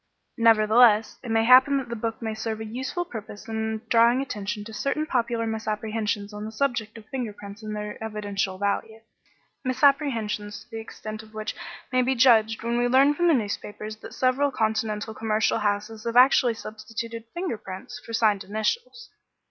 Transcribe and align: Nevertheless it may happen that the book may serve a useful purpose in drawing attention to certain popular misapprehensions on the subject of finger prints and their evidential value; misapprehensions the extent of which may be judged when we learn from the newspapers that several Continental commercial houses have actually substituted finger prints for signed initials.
Nevertheless 0.39 1.19
it 1.21 1.29
may 1.29 1.43
happen 1.45 1.77
that 1.77 1.87
the 1.89 1.95
book 1.95 2.23
may 2.23 2.33
serve 2.33 2.59
a 2.59 2.65
useful 2.65 3.05
purpose 3.05 3.47
in 3.47 3.81
drawing 3.87 4.19
attention 4.19 4.63
to 4.63 4.73
certain 4.73 5.05
popular 5.05 5.45
misapprehensions 5.45 6.33
on 6.33 6.43
the 6.43 6.51
subject 6.51 6.97
of 6.97 7.05
finger 7.09 7.31
prints 7.31 7.61
and 7.61 7.75
their 7.75 8.03
evidential 8.03 8.57
value; 8.57 9.01
misapprehensions 9.63 10.65
the 10.71 10.79
extent 10.79 11.21
of 11.21 11.35
which 11.35 11.55
may 11.91 12.01
be 12.01 12.15
judged 12.15 12.63
when 12.63 12.79
we 12.79 12.87
learn 12.87 13.13
from 13.13 13.27
the 13.27 13.35
newspapers 13.35 13.97
that 13.97 14.15
several 14.15 14.49
Continental 14.49 15.13
commercial 15.13 15.59
houses 15.59 16.03
have 16.05 16.17
actually 16.17 16.55
substituted 16.55 17.25
finger 17.35 17.59
prints 17.59 18.01
for 18.03 18.11
signed 18.11 18.43
initials. 18.43 19.11